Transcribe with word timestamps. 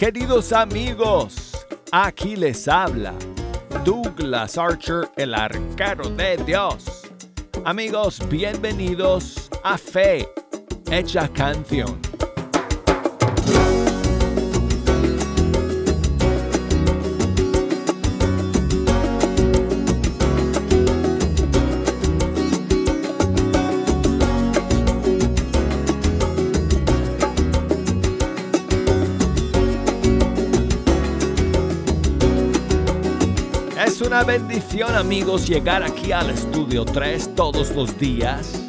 queridos 0.00 0.50
amigos? 0.54 1.52
Aquí 1.92 2.34
les 2.34 2.66
habla 2.68 3.12
Douglas 3.84 4.56
Archer, 4.56 5.10
el 5.18 5.34
arquero 5.34 6.08
de 6.08 6.38
Dios. 6.38 7.02
Amigos, 7.66 8.18
bienvenidos 8.30 9.50
a 9.62 9.76
Fe, 9.76 10.26
hecha 10.90 11.28
canción. 11.28 12.09
Una 34.10 34.24
bendición 34.24 34.92
amigos 34.96 35.46
llegar 35.46 35.84
aquí 35.84 36.10
al 36.10 36.30
estudio 36.30 36.84
3 36.84 37.36
todos 37.36 37.70
los 37.76 37.96
días 37.96 38.60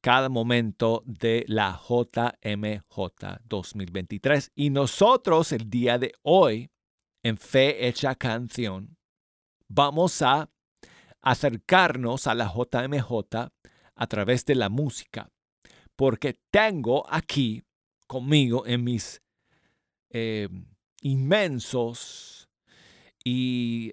cada 0.01 0.29
momento 0.29 1.03
de 1.05 1.45
la 1.47 1.79
JMJ 1.79 3.39
2023. 3.45 4.53
Y 4.55 4.71
nosotros 4.71 5.53
el 5.53 5.69
día 5.69 5.99
de 5.99 6.13
hoy, 6.23 6.71
en 7.23 7.37
Fe 7.37 7.87
Hecha 7.87 8.15
Canción, 8.15 8.97
vamos 9.69 10.23
a 10.23 10.51
acercarnos 11.21 12.27
a 12.27 12.35
la 12.35 12.47
JMJ 12.51 13.51
a 13.95 14.07
través 14.07 14.47
de 14.47 14.55
la 14.55 14.71
música, 14.71 15.31
porque 15.97 16.41
tengo 16.51 17.05
aquí 17.11 17.63
conmigo 18.07 18.67
en 18.67 18.85
mis 18.85 19.21
eh, 20.11 20.49
inmensos 21.03 22.49
y, 23.25 23.93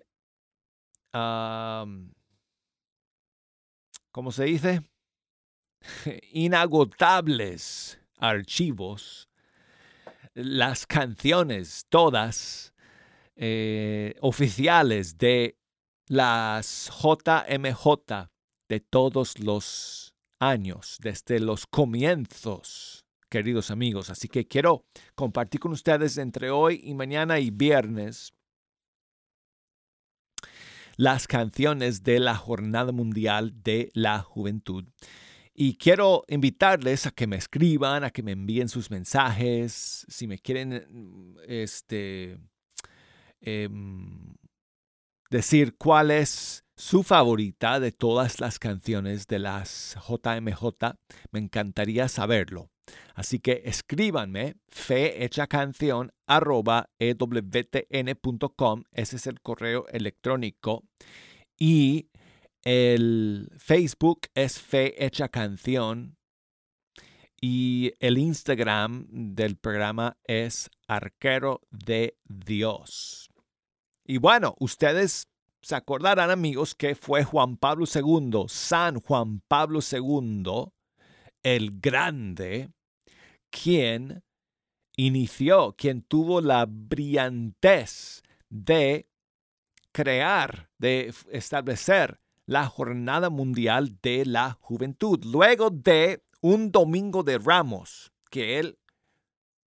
¿cómo 4.11 4.31
se 4.31 4.45
dice? 4.45 4.81
Inagotables 6.31 7.99
archivos, 8.17 9.29
las 10.33 10.85
canciones 10.85 11.85
todas 11.89 12.73
eh, 13.35 14.15
oficiales 14.21 15.17
de 15.17 15.57
las 16.07 16.89
JMJ 16.89 18.29
de 18.69 18.79
todos 18.79 19.39
los 19.39 20.15
años, 20.39 20.97
desde 21.01 21.39
los 21.39 21.65
comienzos 21.67 23.06
queridos 23.29 23.71
amigos. 23.71 24.09
Así 24.09 24.27
que 24.27 24.47
quiero 24.47 24.85
compartir 25.15 25.59
con 25.59 25.71
ustedes 25.71 26.17
entre 26.17 26.49
hoy 26.49 26.81
y 26.83 26.93
mañana 26.93 27.39
y 27.39 27.49
viernes 27.49 28.33
las 30.97 31.27
canciones 31.27 32.03
de 32.03 32.19
la 32.19 32.35
Jornada 32.35 32.91
Mundial 32.91 33.63
de 33.63 33.91
la 33.93 34.19
Juventud. 34.19 34.85
Y 35.53 35.77
quiero 35.77 36.23
invitarles 36.27 37.05
a 37.07 37.11
que 37.11 37.25
me 37.27 37.35
escriban, 37.35 38.03
a 38.03 38.11
que 38.11 38.23
me 38.23 38.31
envíen 38.31 38.69
sus 38.69 38.91
mensajes, 38.91 40.05
si 40.07 40.27
me 40.27 40.37
quieren 40.37 41.35
este, 41.47 42.37
em, 43.41 44.35
decir 45.31 45.75
cuál 45.77 46.11
es 46.11 46.63
su 46.75 47.01
favorita 47.01 47.79
de 47.79 47.91
todas 47.91 48.39
las 48.39 48.59
canciones 48.59 49.25
de 49.25 49.39
las 49.39 49.97
JMJ, 50.07 50.95
me 51.31 51.39
encantaría 51.39 52.07
saberlo. 52.07 52.69
Así 53.15 53.39
que 53.39 53.63
escríbanme 53.65 54.55
canción 55.47 56.11
arroba 56.27 56.89
ewtn.com. 56.99 58.83
Ese 58.91 59.15
es 59.15 59.27
el 59.27 59.41
correo 59.41 59.87
electrónico. 59.89 60.83
Y 61.57 62.09
el 62.63 63.49
Facebook 63.57 64.21
es 64.35 64.59
Fe 64.59 65.03
Hecha 65.05 65.29
Canción. 65.29 66.17
Y 67.39 67.93
el 67.99 68.17
Instagram 68.17 69.07
del 69.09 69.57
programa 69.57 70.17
es 70.25 70.69
Arquero 70.87 71.61
de 71.69 72.17
Dios. 72.25 73.29
Y 74.05 74.17
bueno, 74.17 74.55
ustedes 74.59 75.27
se 75.61 75.75
acordarán 75.75 76.31
amigos 76.31 76.75
que 76.75 76.95
fue 76.95 77.23
Juan 77.23 77.57
Pablo 77.57 77.85
II, 77.93 78.45
San 78.47 79.01
Juan 79.01 79.41
Pablo 79.47 79.79
II, 79.81 80.71
el 81.43 81.79
Grande, 81.79 82.69
quien 83.63 84.23
inició, 84.95 85.75
quien 85.77 86.01
tuvo 86.01 86.41
la 86.41 86.65
brillantez 86.67 88.23
de 88.49 89.07
crear, 89.91 90.71
de 90.77 91.13
establecer 91.31 92.19
la 92.45 92.67
Jornada 92.67 93.29
Mundial 93.29 93.97
de 94.01 94.25
la 94.25 94.57
Juventud, 94.61 95.23
luego 95.25 95.69
de 95.69 96.23
un 96.41 96.71
domingo 96.71 97.23
de 97.23 97.37
ramos 97.39 98.13
que 98.29 98.59
él 98.59 98.77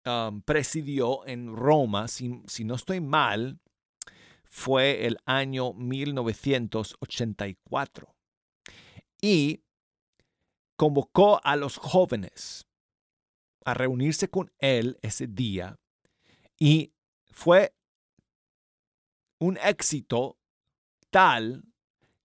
um, 0.05 0.43
presidió 0.43 1.26
en 1.26 1.56
Roma, 1.56 2.08
si, 2.08 2.43
si 2.46 2.64
no 2.64 2.75
estoy 2.75 3.00
mal, 3.00 3.61
fue 4.44 5.06
el 5.06 5.17
año 5.25 5.73
1984. 5.73 8.14
Y 9.20 9.64
convocó 10.76 11.40
a 11.43 11.56
los 11.56 11.76
jóvenes 11.76 12.67
a 13.70 13.74
reunirse 13.74 14.28
con 14.28 14.50
él 14.58 14.98
ese 15.02 15.26
día 15.26 15.78
y 16.58 16.92
fue 17.30 17.74
un 19.38 19.56
éxito 19.58 20.38
tal 21.10 21.62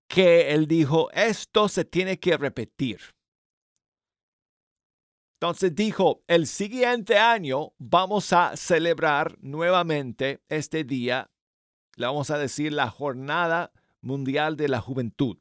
que 0.08 0.54
él 0.54 0.68
dijo, 0.68 1.12
esto 1.12 1.68
se 1.68 1.86
tiene 1.86 2.20
que 2.20 2.38
repetir. 2.38 3.00
Entonces 5.36 5.76
dijo, 5.76 6.24
el 6.28 6.48
siguiente 6.48 7.18
año 7.18 7.74
vamos 7.78 8.32
a 8.32 8.56
celebrar 8.56 9.38
nuevamente 9.42 10.42
este 10.48 10.84
día, 10.84 11.32
le 11.96 12.06
vamos 12.06 12.30
a 12.30 12.38
decir 12.38 12.72
la 12.74 12.90
Jornada 12.90 13.72
Mundial 14.02 14.56
de 14.56 14.70
la 14.70 14.80
Juventud. 14.80 15.38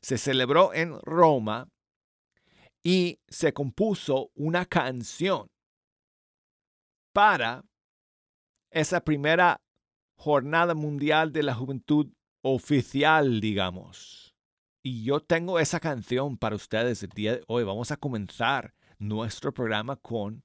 Se 0.00 0.18
celebró 0.18 0.74
en 0.74 1.00
Roma 1.00 1.68
y 2.82 3.20
se 3.28 3.52
compuso 3.52 4.30
una 4.34 4.66
canción 4.66 5.48
para 7.12 7.64
esa 8.70 9.00
primera 9.00 9.60
jornada 10.16 10.74
mundial 10.74 11.32
de 11.32 11.42
la 11.42 11.54
juventud 11.54 12.12
oficial, 12.42 13.40
digamos. 13.40 14.34
Y 14.82 15.04
yo 15.04 15.20
tengo 15.20 15.58
esa 15.58 15.80
canción 15.80 16.38
para 16.38 16.56
ustedes 16.56 17.02
el 17.02 17.10
día 17.10 17.34
de 17.34 17.42
hoy. 17.46 17.64
Vamos 17.64 17.90
a 17.90 17.96
comenzar 17.96 18.74
nuestro 18.98 19.52
programa 19.52 19.96
con 19.96 20.44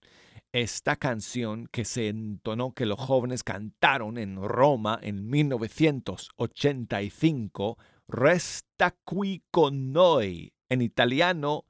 esta 0.52 0.96
canción 0.96 1.68
que 1.72 1.86
se 1.86 2.08
entonó, 2.10 2.74
que 2.74 2.86
los 2.86 3.00
jóvenes 3.00 3.44
cantaron 3.44 4.18
en 4.18 4.42
Roma 4.42 5.00
en 5.02 5.30
1985, 5.30 7.78
Resta 8.08 8.96
qui 9.06 9.44
con 9.50 9.94
noi. 9.94 10.52
En 10.70 10.82
italiano 10.82 11.66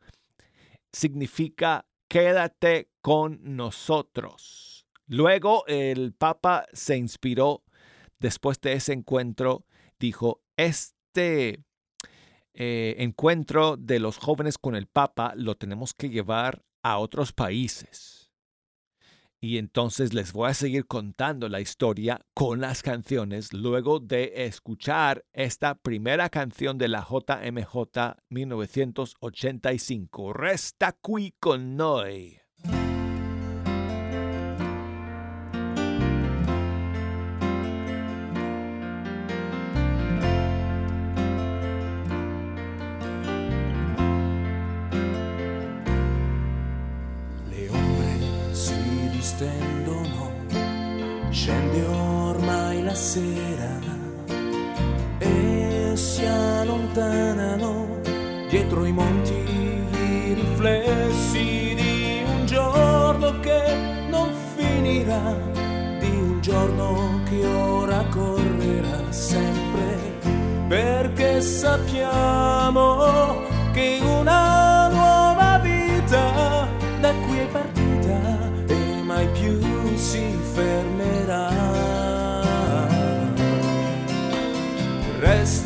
significa 0.93 1.85
quédate 2.07 2.89
con 3.01 3.39
nosotros. 3.43 4.87
Luego 5.07 5.65
el 5.67 6.13
Papa 6.13 6.65
se 6.71 6.95
inspiró 6.95 7.63
después 8.19 8.61
de 8.61 8.73
ese 8.73 8.93
encuentro, 8.93 9.65
dijo, 9.99 10.41
este 10.55 11.63
eh, 12.53 12.95
encuentro 12.99 13.75
de 13.77 13.99
los 13.99 14.17
jóvenes 14.17 14.57
con 14.57 14.75
el 14.75 14.87
Papa 14.87 15.33
lo 15.35 15.55
tenemos 15.55 15.93
que 15.93 16.09
llevar 16.09 16.63
a 16.83 16.99
otros 16.99 17.33
países. 17.33 18.22
Y 19.43 19.57
entonces 19.57 20.13
les 20.13 20.31
voy 20.31 20.49
a 20.49 20.53
seguir 20.53 20.87
contando 20.87 21.49
la 21.49 21.59
historia 21.59 22.21
con 22.33 22.61
las 22.61 22.81
canciones 22.81 23.51
luego 23.51 23.99
de 23.99 24.45
escuchar 24.45 25.25
esta 25.33 25.75
primera 25.75 26.29
canción 26.29 26.77
de 26.77 26.87
la 26.87 27.05
JMJ 27.05 28.21
1985, 28.29 30.31
Resta 30.31 30.93
qui 30.93 31.33
con 31.41 31.75
noi. 31.75 32.42
Sera 53.13 53.69
e 55.19 55.91
si 55.93 56.25
allontanano 56.25 57.99
dietro 58.49 58.85
i 58.85 58.91
monti 58.91 59.33
i 59.33 60.33
riflessi 60.33 61.75
di 61.75 62.23
un 62.25 62.47
giorno 62.47 63.39
che 63.39 64.07
non 64.09 64.31
finirà, 64.55 65.35
di 65.99 66.09
un 66.09 66.39
giorno 66.41 67.21
che 67.29 67.45
ora 67.45 68.03
correrà 68.09 69.11
sempre, 69.11 70.17
perché 70.67 71.39
sappiamo 71.41 72.97
che 73.73 73.99
una 74.01 74.52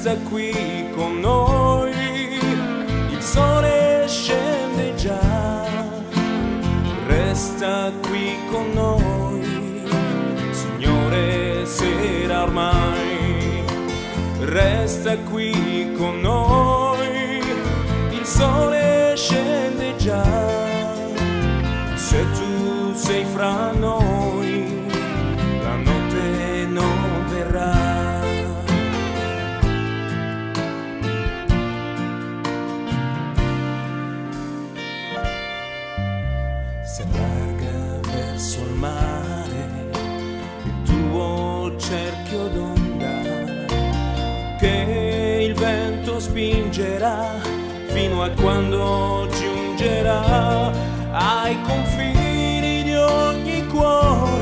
Resta 0.08 0.24
qui 0.30 0.90
con 0.96 1.20
noi, 1.20 1.92
il 3.12 3.22
sole 3.22 4.06
scende 4.08 4.96
già. 4.96 5.66
Resta 7.08 7.92
qui 8.08 8.38
con 8.50 8.72
noi, 8.72 9.84
Signore, 10.52 11.66
sera 11.66 12.44
ormai. 12.44 13.66
Resta 14.44 15.18
qui 15.30 15.92
con 15.98 16.22
noi, 16.22 17.42
il 18.12 18.26
sole 18.26 19.12
scende 19.18 19.94
già. 19.98 20.24
Se 21.96 22.26
tu 22.32 22.94
sei 22.94 23.26
fra 23.26 23.74
noi, 23.74 24.57
spingerà 46.78 47.40
fino 47.88 48.22
a 48.22 48.30
quando 48.30 49.28
giungerà 49.32 50.72
ai 51.12 51.60
confini 51.64 52.84
di 52.84 52.94
ogni 52.94 53.66
cuore, 53.66 54.37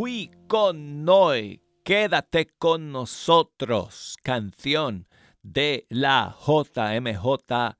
Qui 0.00 0.32
con 0.48 1.04
noi. 1.04 1.60
Quédate 1.84 2.48
con 2.58 2.90
nosotros. 2.90 4.16
Canción 4.22 5.06
de 5.42 5.84
la 5.90 6.34
JMJ 6.40 7.76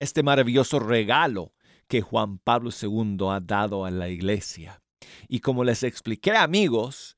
este 0.00 0.22
maravilloso 0.22 0.80
regalo 0.80 1.54
que 1.86 2.02
Juan 2.02 2.40
Pablo 2.40 2.68
II 2.78 3.16
ha 3.30 3.40
dado 3.40 3.86
a 3.86 3.90
la 3.90 4.10
iglesia. 4.10 4.82
Y 5.28 5.40
como 5.40 5.64
les 5.64 5.82
expliqué, 5.82 6.32
amigos, 6.32 7.16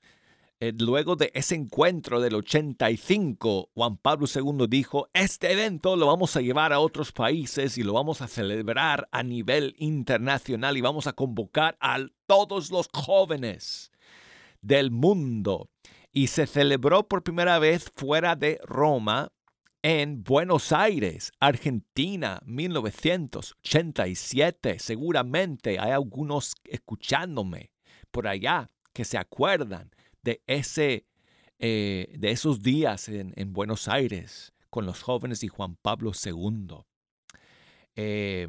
luego 0.78 1.16
de 1.16 1.30
ese 1.34 1.54
encuentro 1.54 2.20
del 2.20 2.34
85, 2.34 3.70
Juan 3.74 3.96
Pablo 3.96 4.26
II 4.32 4.66
dijo, 4.68 5.08
este 5.14 5.52
evento 5.52 5.96
lo 5.96 6.06
vamos 6.06 6.36
a 6.36 6.42
llevar 6.42 6.74
a 6.74 6.80
otros 6.80 7.12
países 7.12 7.78
y 7.78 7.82
lo 7.82 7.94
vamos 7.94 8.20
a 8.20 8.28
celebrar 8.28 9.08
a 9.10 9.22
nivel 9.22 9.74
internacional 9.78 10.76
y 10.76 10.82
vamos 10.82 11.06
a 11.06 11.14
convocar 11.14 11.78
a 11.80 11.98
todos 12.26 12.70
los 12.70 12.90
jóvenes 12.92 13.90
del 14.60 14.90
mundo. 14.90 15.70
Y 16.12 16.26
se 16.26 16.46
celebró 16.46 17.08
por 17.08 17.22
primera 17.22 17.58
vez 17.58 17.90
fuera 17.96 18.36
de 18.36 18.60
Roma 18.62 19.32
en 19.82 20.22
Buenos 20.22 20.72
Aires, 20.72 21.32
Argentina, 21.40 22.42
1987. 22.44 24.78
Seguramente 24.78 25.78
hay 25.78 25.92
algunos 25.92 26.52
escuchándome 26.64 27.72
por 28.10 28.28
allá 28.28 28.68
que 28.92 29.06
se 29.06 29.16
acuerdan 29.16 29.90
de, 30.22 30.42
ese, 30.46 31.06
eh, 31.58 32.14
de 32.18 32.30
esos 32.30 32.62
días 32.62 33.08
en, 33.08 33.52
Buenos 33.52 33.88
Aires 33.88 34.52
con 34.70 34.86
los 34.86 35.02
jóvenes 35.02 35.42
y 35.42 35.48
Juan 35.48 35.76
Pablo 35.76 36.12
II. 36.12 36.84
Eh, 37.96 38.48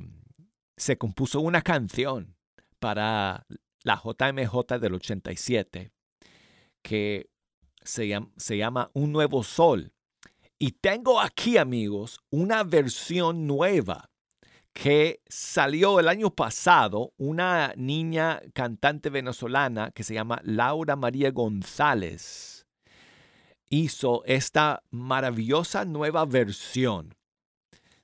se 0.77 0.97
compuso 0.97 1.41
una 1.41 1.61
canción 1.61 2.35
para 2.79 3.45
la 3.83 4.01
JMJ 4.03 4.79
del 4.79 4.93
87 4.95 5.91
que 6.81 7.29
se 7.83 8.07
llama, 8.07 8.29
se 8.37 8.57
llama 8.57 8.91
Un 8.93 9.11
Nuevo 9.11 9.43
Sol. 9.43 9.93
Y 10.59 10.73
tengo 10.73 11.19
aquí, 11.19 11.57
amigos, 11.57 12.19
una 12.29 12.63
versión 12.63 13.47
nueva 13.47 14.10
que 14.73 15.21
salió 15.27 15.99
el 15.99 16.07
año 16.07 16.31
pasado 16.31 17.13
una 17.17 17.73
niña 17.75 18.41
cantante 18.53 19.09
venezolana 19.09 19.91
que 19.91 20.03
se 20.03 20.13
llama 20.13 20.41
Laura 20.43 20.95
María 20.95 21.31
González. 21.31 22.65
Hizo 23.69 24.23
esta 24.25 24.83
maravillosa 24.89 25.85
nueva 25.85 26.25
versión 26.25 27.15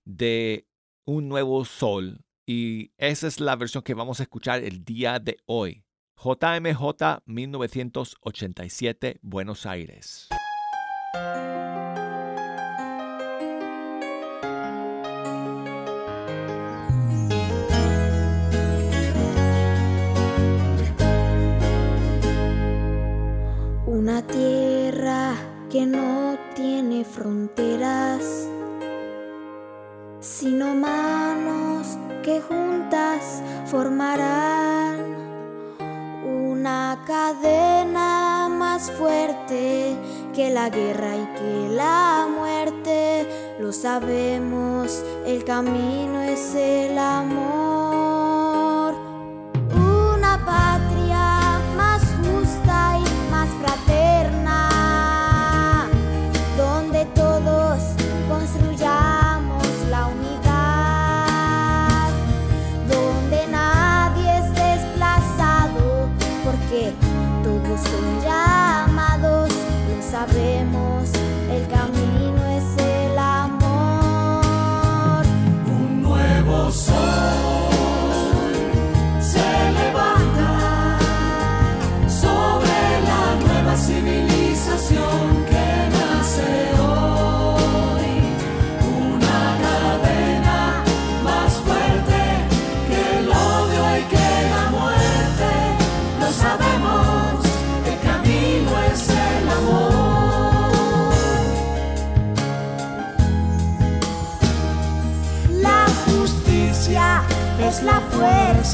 de 0.05 0.65
Un 1.05 1.27
Nuevo 1.27 1.65
Sol 1.65 2.23
y 2.45 2.91
esa 2.97 3.27
es 3.27 3.39
la 3.41 3.55
versión 3.55 3.83
que 3.83 3.93
vamos 3.93 4.19
a 4.19 4.23
escuchar 4.23 4.63
el 4.63 4.85
día 4.85 5.19
de 5.19 5.37
hoy. 5.45 5.83
JMJ 6.15 7.21
1987, 7.25 9.19
Buenos 9.21 9.65
Aires. 9.65 10.29
Una 24.07 24.21
tierra 24.21 25.35
que 25.69 25.85
no 25.85 26.37
tiene 26.55 27.03
fronteras, 27.03 28.47
sino 30.21 30.73
manos 30.73 31.97
que 32.23 32.39
juntas 32.39 33.43
formarán 33.65 34.95
una 36.25 37.03
cadena 37.05 38.47
más 38.49 38.89
fuerte 38.91 39.97
que 40.33 40.51
la 40.51 40.69
guerra 40.69 41.17
y 41.17 41.25
que 41.37 41.75
la 41.75 42.29
muerte. 42.33 43.27
Lo 43.59 43.73
sabemos, 43.73 45.03
el 45.25 45.43
camino 45.43 46.21
es 46.21 46.55
el 46.55 46.97
amor. 46.97 47.86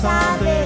saber. 0.03 0.62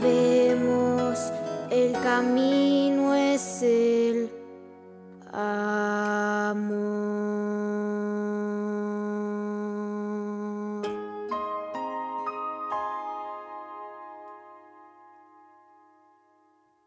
Sabemos, 0.00 1.32
el 1.70 1.92
camino 1.92 3.14
es 3.14 3.62
el 3.62 4.30
amor. 5.32 6.78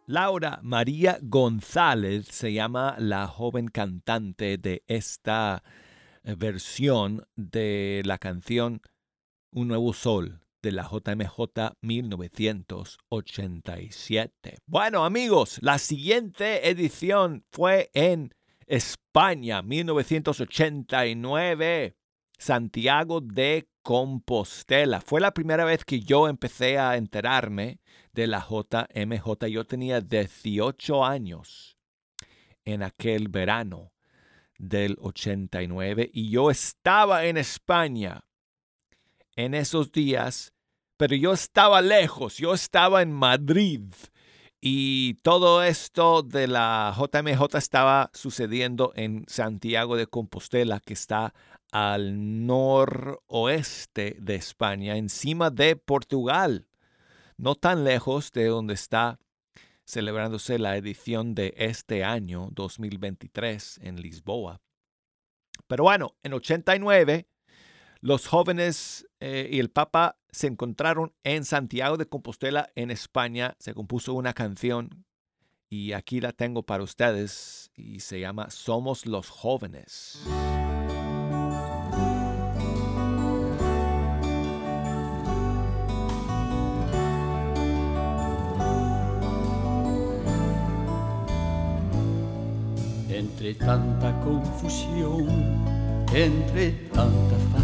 Laura 0.07 0.59
María 0.61 1.19
González 1.21 2.27
se 2.27 2.51
llama 2.51 2.95
la 2.99 3.27
joven 3.27 3.69
cantante 3.69 4.57
de 4.57 4.83
esta 4.87 5.63
eh, 6.23 6.35
versión 6.35 7.25
de 7.37 8.01
la 8.03 8.17
canción 8.17 8.81
Un 9.53 9.69
nuevo 9.69 9.93
sol 9.93 10.41
de 10.61 10.71
la 10.71 10.83
JMJ 10.83 11.73
1987. 11.81 14.57
Bueno 14.65 15.03
amigos, 15.05 15.57
la 15.61 15.79
siguiente 15.79 16.69
edición 16.69 17.43
fue 17.51 17.89
en 17.93 18.33
España 18.67 19.61
1989, 19.61 21.95
Santiago 22.37 23.21
de 23.21 23.69
Compostela. 23.81 25.01
Fue 25.01 25.19
la 25.19 25.33
primera 25.33 25.65
vez 25.65 25.83
que 25.83 25.99
yo 25.99 26.27
empecé 26.27 26.77
a 26.77 26.95
enterarme 26.95 27.79
de 28.13 28.27
la 28.27 28.45
JMJ. 28.47 29.47
Yo 29.47 29.65
tenía 29.65 29.99
18 30.01 31.03
años 31.03 31.79
en 32.63 32.83
aquel 32.83 33.27
verano 33.27 33.91
del 34.57 34.95
89 35.01 36.11
y 36.13 36.29
yo 36.29 36.51
estaba 36.51 37.25
en 37.25 37.37
España 37.37 38.23
en 39.35 39.53
esos 39.53 39.91
días, 39.91 40.53
pero 40.97 41.15
yo 41.15 41.33
estaba 41.33 41.81
lejos, 41.81 42.37
yo 42.37 42.53
estaba 42.53 43.01
en 43.01 43.11
Madrid 43.11 43.81
y 44.59 45.15
todo 45.23 45.63
esto 45.63 46.21
de 46.21 46.47
la 46.47 46.95
JMJ 46.97 47.57
estaba 47.57 48.11
sucediendo 48.13 48.93
en 48.95 49.25
Santiago 49.27 49.95
de 49.97 50.07
Compostela, 50.07 50.79
que 50.79 50.93
está 50.93 51.33
al 51.71 52.45
noroeste 52.45 54.17
de 54.19 54.35
España, 54.35 54.97
encima 54.97 55.49
de 55.49 55.75
Portugal 55.75 56.67
no 57.41 57.55
tan 57.55 57.83
lejos 57.83 58.31
de 58.31 58.45
donde 58.45 58.75
está 58.75 59.19
celebrándose 59.83 60.59
la 60.59 60.77
edición 60.77 61.33
de 61.33 61.55
este 61.57 62.03
año 62.03 62.49
2023 62.51 63.79
en 63.81 63.99
Lisboa. 63.99 64.61
Pero 65.67 65.85
bueno, 65.85 66.15
en 66.21 66.33
89 66.33 67.27
los 68.01 68.27
jóvenes 68.27 69.07
eh, 69.19 69.47
y 69.51 69.59
el 69.59 69.69
Papa 69.69 70.17
se 70.31 70.47
encontraron 70.47 71.13
en 71.23 71.45
Santiago 71.45 71.97
de 71.97 72.07
Compostela, 72.07 72.69
en 72.75 72.89
España. 72.89 73.55
Se 73.59 73.73
compuso 73.73 74.13
una 74.15 74.33
canción 74.33 75.05
y 75.69 75.93
aquí 75.93 76.19
la 76.19 76.31
tengo 76.33 76.63
para 76.63 76.83
ustedes 76.83 77.71
y 77.75 77.99
se 77.99 78.19
llama 78.19 78.49
Somos 78.49 79.05
los 79.05 79.29
jóvenes. 79.29 80.23
Entre 93.09 93.53
tanta 93.55 94.19
confusión, 94.21 95.27
entre 96.13 96.71
tanta 96.93 97.60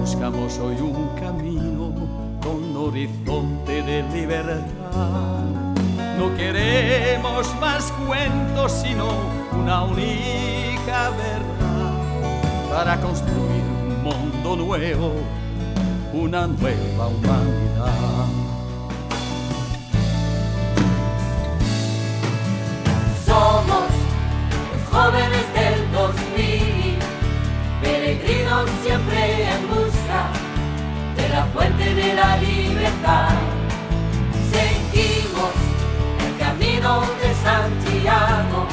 buscamos 0.00 0.58
hoy 0.58 0.76
un 0.76 1.08
camino 1.18 1.92
con 2.42 2.76
horizonte 2.76 3.82
de 3.82 4.02
libertad. 4.14 5.42
No 6.18 6.34
queremos 6.36 7.54
más 7.60 7.92
cuentos, 8.06 8.72
sino 8.72 9.08
una 9.52 9.82
única 9.82 11.10
verdad 11.10 12.70
para 12.70 13.00
construir 13.00 13.64
un 13.88 14.02
mundo 14.04 14.56
nuevo, 14.56 15.12
una 16.12 16.46
nueva 16.46 17.08
humanidad. 17.08 18.25
Siempre 28.82 29.48
en 29.50 29.68
busca 29.68 30.20
de 31.16 31.28
la 31.28 31.44
fuente 31.52 31.94
de 31.94 32.14
la 32.14 32.36
libertad. 32.38 33.34
Seguimos 34.52 35.52
el 36.24 36.36
camino 36.38 37.02
de 37.20 37.34
Santiago 37.46 38.66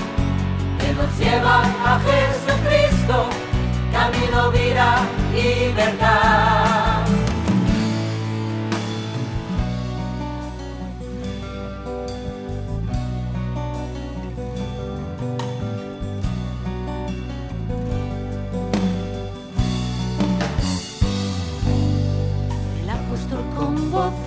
que 0.79 0.93
nos 0.93 1.17
lleva 1.17 1.61
a 1.61 1.99
Jesucristo, 1.99 3.29
camino, 3.91 4.51
vida 4.51 4.99
y 5.35 5.73
verdad. 5.73 6.62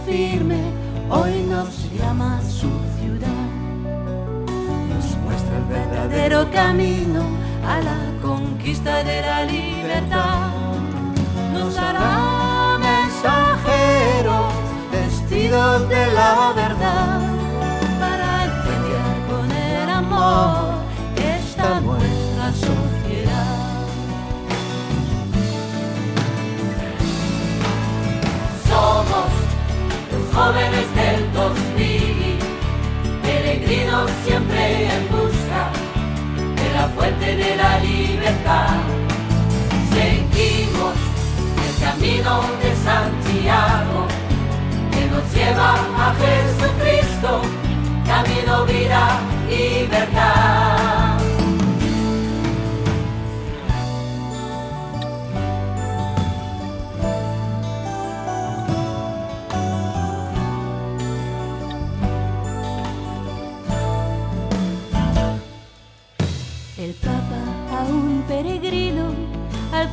Hoy 0.09 1.43
nos 1.49 1.91
llama 1.93 2.41
su 2.43 2.71
ciudad. 2.99 3.27
Nos 4.89 5.17
muestra 5.25 5.57
el 5.57 5.65
verdadero 5.65 6.49
camino 6.51 7.23
a 7.67 7.81
la 7.81 7.99
conquista 8.23 9.03
de 9.03 9.21
la 9.23 9.45
libertad. 9.45 10.51
Nos 11.53 11.77
hará 11.77 12.79
mensajeros 12.79 14.55
vestidos 14.93 15.89
de 15.89 16.13
la 16.13 16.53
verdad 16.55 17.16
de 37.21 37.57
la 37.57 37.79
libertad. 37.81 38.77
Seguimos 39.91 40.95
el 41.67 41.85
camino 41.85 42.43
de 42.63 42.77
Santiago 42.85 44.07
que 44.93 45.07
nos 45.07 45.35
lleva 45.35 45.75
a 45.75 46.15
Jesucristo, 46.21 47.43
camino, 48.07 48.65
vida 48.67 49.21
y 49.51 49.87
verdad. 49.87 50.66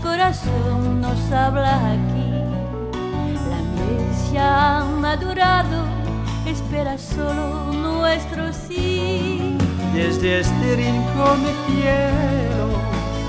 Corazón 0.04 1.02
nos 1.02 1.32
habla 1.32 1.94
aquí. 1.94 2.30
La 3.50 3.60
iglesia 3.62 4.80
ha 4.80 4.86
madurado, 4.86 5.86
espera 6.46 6.98
solo 6.98 7.72
nuestro 7.72 8.52
sí. 8.54 9.58
Desde 9.94 10.40
este 10.42 10.76
rincón 10.76 11.44
de 11.44 11.54
cielo, 11.68 12.68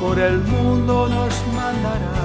por 0.01 0.19
el 0.19 0.39
mundo 0.39 1.09
nos 1.09 1.35
mandará, 1.55 2.25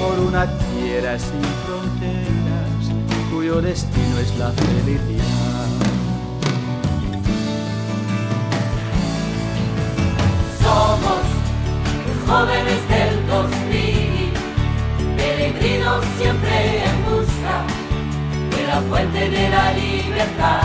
por 0.00 0.18
una 0.20 0.46
tierra 0.46 1.18
sin 1.18 1.42
fronteras, 1.64 3.30
cuyo 3.32 3.60
destino 3.60 4.18
es 4.18 4.36
la 4.38 4.50
felicidad. 4.52 5.31
Jóvenes 12.32 12.88
del 12.88 13.12
peregrinos 15.18 16.02
siempre 16.16 16.84
en 16.88 16.96
busca 17.04 17.54
de 18.52 18.66
la 18.66 18.80
fuente 18.88 19.28
de 19.28 19.50
la 19.50 19.72
libertad. 19.72 20.62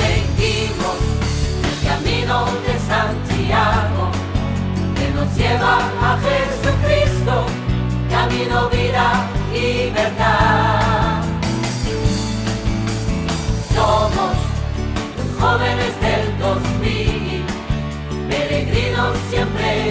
Seguimos 0.00 0.98
el 1.70 1.78
camino 1.88 2.36
de 2.66 2.74
Santiago 2.90 4.04
que 4.96 5.06
nos 5.16 5.28
lleva 5.36 5.74
a 6.08 6.18
Jesucristo, 6.26 7.34
camino, 8.10 8.68
vida 8.70 9.06
y 9.54 9.90
verdad. 9.90 11.22
Somos 13.74 14.34
los 15.16 15.30
jóvenes 15.40 15.92
del 16.04 16.38
2000, 16.38 17.44
peregrinos 18.28 19.16
siempre 19.30 19.81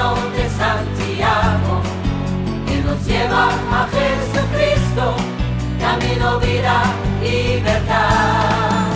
camino 0.00 0.32
de 0.32 0.48
Santiago 0.48 1.82
que 2.66 2.80
nos 2.82 3.06
lleva 3.06 3.48
a 3.48 3.86
Jesucristo, 3.88 5.14
camino, 5.78 6.40
vida, 6.40 6.82
libertad. 7.20 8.88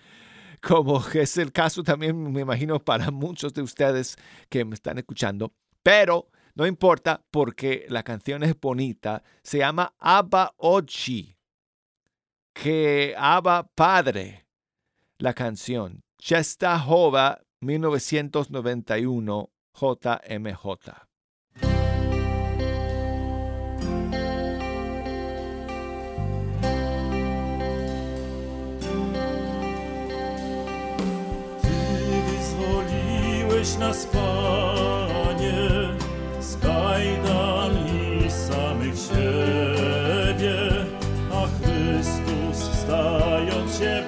como 0.62 1.05
es 1.14 1.37
el 1.37 1.53
caso 1.53 1.83
también, 1.83 2.33
me 2.33 2.40
imagino, 2.40 2.79
para 2.79 3.11
muchos 3.11 3.53
de 3.53 3.62
ustedes 3.62 4.16
que 4.48 4.64
me 4.64 4.75
están 4.75 4.98
escuchando. 4.98 5.53
Pero 5.83 6.29
no 6.55 6.66
importa 6.66 7.22
porque 7.31 7.87
la 7.88 8.03
canción 8.03 8.42
es 8.42 8.59
bonita. 8.59 9.22
Se 9.42 9.59
llama 9.59 9.94
Abba 9.98 10.55
Ochi, 10.57 11.37
que 12.55 13.14
Abba 13.16 13.68
Padre, 13.75 14.46
la 15.18 15.35
canción. 15.35 16.03
Jova 16.87 17.40
1991 17.61 19.51
JMJ. 19.75 21.12
Wyzwoliłeś 33.62 33.79
nas, 33.79 34.07
Panie, 34.07 35.68
z 36.40 36.57
kajdan 36.57 37.72
i 37.87 38.31
samych 38.31 38.94
siebie, 38.98 40.57
a 41.33 41.46
Chrystus, 41.46 42.72
stając 42.83 43.79
się 43.79 44.03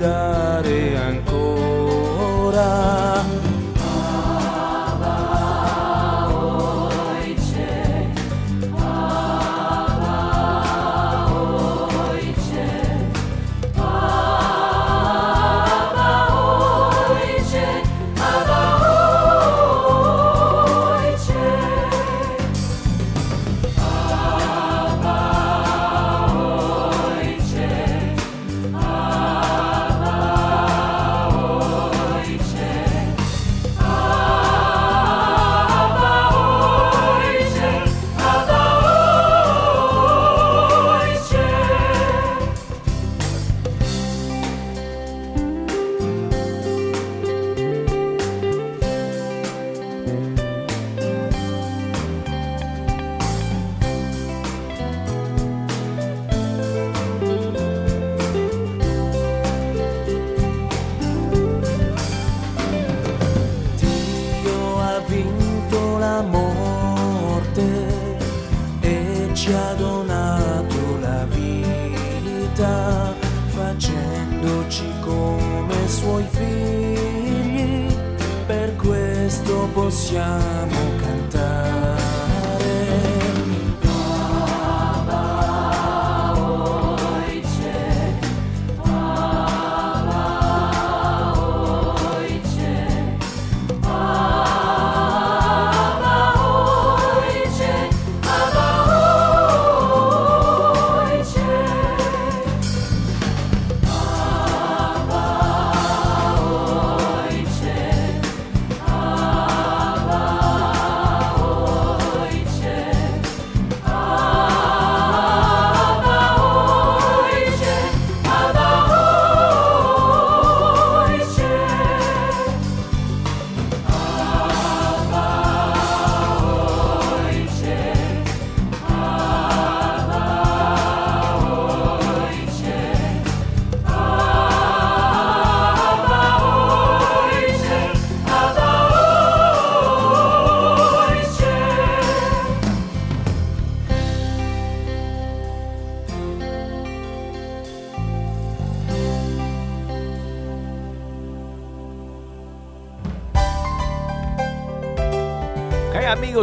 vida. 0.00 0.29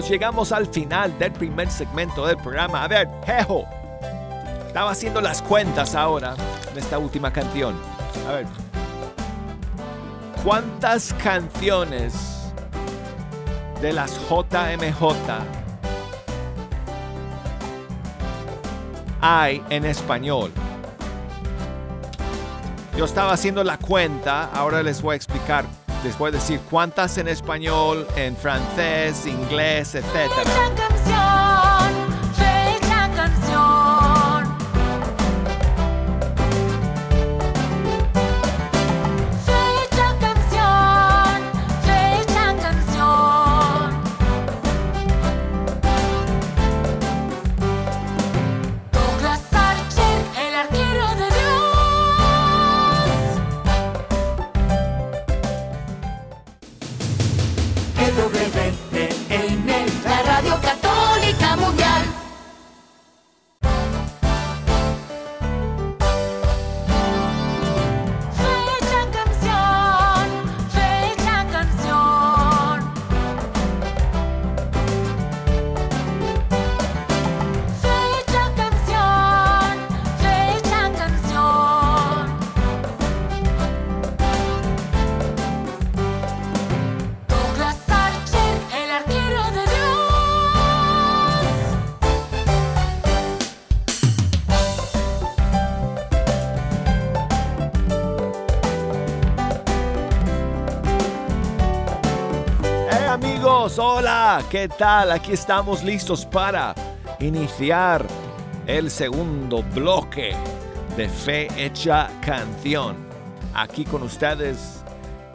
Llegamos 0.09 0.51
al 0.51 0.67
final 0.67 1.17
del 1.19 1.31
primer 1.31 1.69
segmento 1.69 2.25
del 2.25 2.37
programa. 2.37 2.83
A 2.83 2.87
ver, 2.87 3.09
Jejo, 3.25 3.65
estaba 4.65 4.91
haciendo 4.91 5.21
las 5.21 5.41
cuentas 5.41 5.95
ahora 5.95 6.35
en 6.71 6.77
esta 6.77 6.97
última 6.97 7.31
canción. 7.31 7.75
A 8.27 8.31
ver, 8.33 8.45
¿cuántas 10.43 11.13
canciones 11.15 12.51
de 13.81 13.93
las 13.93 14.11
JMJ 14.29 15.03
hay 19.21 19.63
en 19.69 19.85
español? 19.85 20.51
Yo 22.95 23.05
estaba 23.05 23.33
haciendo 23.33 23.63
la 23.63 23.77
cuenta, 23.77 24.45
ahora 24.45 24.81
les 24.81 25.01
voy 25.01 25.13
a 25.13 25.15
explicar, 25.15 25.65
les 26.07 26.17
voy 26.17 26.29
a 26.29 26.31
decir 26.31 26.61
cuántas 26.69 27.17
en 27.17 27.27
español, 27.27 28.07
en 28.15 28.37
francés, 28.37 29.25
inglés, 29.27 29.93
etc. 29.93 30.86
Dios. 58.17 58.31
EWTN, 58.31 58.86
¿Qué 104.43 104.69
tal? 104.69 105.11
Aquí 105.11 105.33
estamos 105.33 105.83
listos 105.83 106.25
para 106.25 106.73
iniciar 107.19 108.05
el 108.67 108.91
segundo 108.91 109.63
bloque 109.63 110.35
de 110.95 111.09
Fe 111.09 111.47
Hecha 111.57 112.09
Canción. 112.21 112.95
Aquí 113.53 113.83
con 113.83 114.03
ustedes 114.03 114.83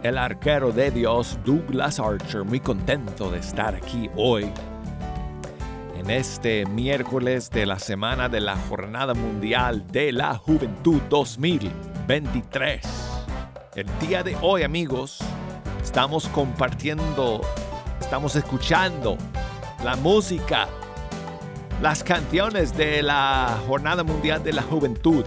el 0.03 0.17
arquero 0.17 0.73
de 0.73 0.91
Dios, 0.93 1.39
Douglas 1.45 1.99
Archer. 2.01 2.45
Muy 2.45 2.61
contento 2.61 3.31
de 3.31 3.41
estar 3.41 3.75
aquí 3.75 4.09
hoy. 4.17 4.51
En 5.99 6.09
este 6.09 6.65
miércoles 6.67 7.51
de 7.51 7.67
la 7.67 7.79
semana 7.79 8.29
de 8.29 8.41
la 8.41 8.57
Jornada 8.69 9.15
Mundial 9.15 9.85
de 9.89 10.13
la 10.13 10.35
Juventud 10.35 11.03
2023. 11.11 12.87
El 13.75 13.87
día 14.01 14.23
de 14.23 14.37
hoy, 14.41 14.63
amigos, 14.63 15.19
estamos 15.83 16.29
compartiendo, 16.29 17.41
estamos 18.13 18.37
escuchando 18.37 19.17
la 19.83 19.97
música, 19.97 20.69
las 21.81 22.05
canciones 22.05 22.77
de 22.77 23.03
la 23.03 23.59
Jornada 23.67 24.05
Mundial 24.05 24.45
de 24.45 24.53
la 24.53 24.61
Juventud. 24.61 25.25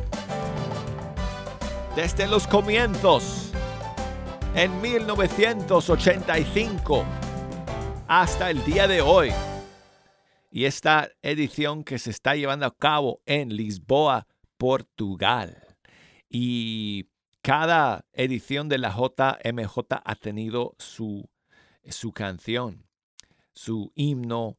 Desde 1.96 2.28
los 2.28 2.46
comienzos, 2.46 3.50
en 4.54 4.80
1985, 4.82 7.04
hasta 8.08 8.52
el 8.52 8.64
día 8.64 8.88
de 8.88 9.02
hoy. 9.02 9.32
Y 10.52 10.66
esta 10.66 11.10
edición 11.24 11.84
que 11.84 11.98
se 11.98 12.12
está 12.12 12.36
llevando 12.36 12.68
a 12.68 12.78
cabo 12.78 13.20
en 13.26 13.56
Lisboa, 13.56 14.28
Portugal. 14.60 15.76
Y 16.30 17.08
cada 17.42 18.06
edición 18.14 18.70
de 18.70 18.78
la 18.78 18.92
JMJ 18.92 19.80
ha 19.90 20.16
tenido 20.18 20.76
su, 20.78 21.28
su 21.90 22.12
canción, 22.12 22.86
su 23.54 23.92
himno, 23.96 24.58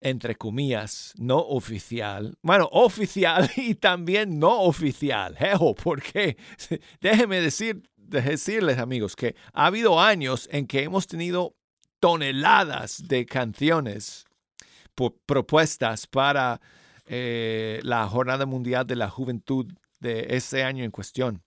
entre 0.00 0.36
comillas, 0.36 1.14
no 1.16 1.38
oficial. 1.38 2.36
Bueno, 2.42 2.68
oficial 2.72 3.50
y 3.56 3.74
también 3.74 4.38
no 4.38 4.60
oficial. 4.62 5.36
Jejo, 5.36 5.74
porque 5.74 6.36
déjenme 7.00 7.40
decir, 7.40 7.82
decirles, 7.96 8.78
amigos, 8.78 9.16
que 9.16 9.34
ha 9.52 9.66
habido 9.66 10.00
años 10.00 10.48
en 10.52 10.66
que 10.66 10.82
hemos 10.82 11.06
tenido 11.06 11.56
toneladas 12.00 13.06
de 13.08 13.26
canciones 13.26 14.24
propuestas 15.26 16.06
para 16.06 16.60
eh, 17.06 17.80
la 17.82 18.08
Jornada 18.08 18.46
Mundial 18.46 18.86
de 18.86 18.96
la 18.96 19.10
Juventud 19.10 19.66
de 20.00 20.26
ese 20.30 20.62
año 20.62 20.84
en 20.84 20.90
cuestión. 20.90 21.42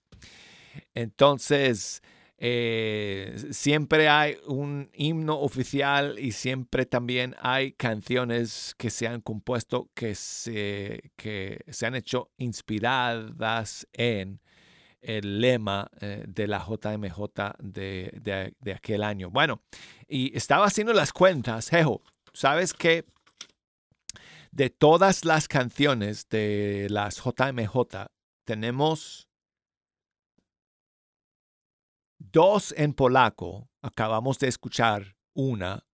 Entonces, 0.94 2.02
eh, 2.42 3.36
siempre 3.50 4.08
hay 4.08 4.38
un 4.46 4.88
himno 4.94 5.38
oficial 5.38 6.18
y 6.18 6.32
siempre 6.32 6.86
también 6.86 7.36
hay 7.38 7.72
canciones 7.72 8.74
que 8.78 8.88
se 8.88 9.06
han 9.06 9.20
compuesto 9.20 9.90
que 9.94 10.14
se, 10.14 11.12
que 11.16 11.60
se 11.68 11.84
han 11.86 11.94
hecho 11.94 12.30
inspiradas 12.38 13.86
en 13.92 14.40
el 15.02 15.40
lema 15.40 15.90
eh, 16.00 16.24
de 16.26 16.46
la 16.46 16.58
JMJ 16.66 17.56
de, 17.58 18.52
de- 18.60 18.72
aquel 18.72 19.02
año. 19.02 19.30
Bueno, 19.30 19.62
y 20.08 20.34
estaba 20.36 20.64
haciendo 20.66 20.92
las 20.94 21.12
cuentas, 21.12 21.68
Jejo, 21.68 22.02
¿sabes 22.32 22.72
que 22.72 23.04
De 24.52 24.68
todas 24.70 25.24
las 25.24 25.46
canciones 25.46 26.28
de 26.28 26.86
las 26.90 27.16
JMJ, 27.22 28.06
tenemos 28.44 29.28
dos 32.20 32.74
en 32.76 32.92
polaco. 32.92 33.68
Acabamos 33.82 34.38
de 34.38 34.48
escuchar 34.48 35.16
una 35.34 35.86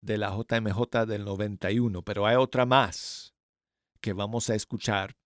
de 0.00 0.18
la 0.18 0.30
JMJ 0.30 1.06
del 1.06 1.24
91, 1.24 2.02
pero 2.02 2.26
hay 2.26 2.36
otra 2.36 2.66
más 2.66 3.34
que 4.00 4.12
vamos 4.12 4.48
a 4.50 4.54
escuchar. 4.54 5.16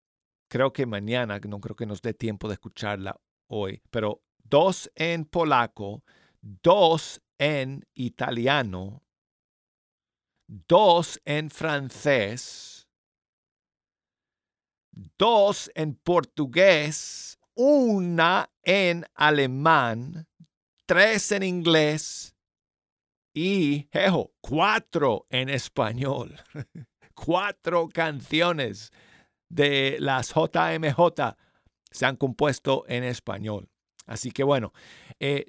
Creo 0.48 0.72
que 0.72 0.86
mañana, 0.86 1.38
no 1.40 1.60
creo 1.60 1.76
que 1.76 1.86
nos 1.86 2.00
dé 2.00 2.14
tiempo 2.14 2.48
de 2.48 2.54
escucharla 2.54 3.20
hoy, 3.48 3.82
pero 3.90 4.22
dos 4.38 4.90
en 4.94 5.24
polaco, 5.24 6.04
dos 6.40 7.20
en 7.38 7.84
italiano, 7.94 9.02
dos 10.46 11.20
en 11.24 11.50
francés, 11.50 12.88
dos 15.18 15.70
en 15.74 15.94
portugués, 15.94 17.38
una 17.64 18.50
en 18.64 19.06
alemán, 19.14 20.26
tres 20.84 21.30
en 21.30 21.44
inglés 21.44 22.34
y, 23.32 23.88
jejo, 23.92 24.32
cuatro 24.40 25.26
en 25.30 25.48
español. 25.48 26.40
cuatro 27.14 27.88
canciones 27.88 28.90
de 29.48 29.96
las 30.00 30.34
JMJ 30.34 31.36
se 31.90 32.06
han 32.06 32.16
compuesto 32.16 32.84
en 32.88 33.04
español. 33.04 33.68
Así 34.06 34.32
que 34.32 34.42
bueno, 34.42 34.72
eh, 35.20 35.46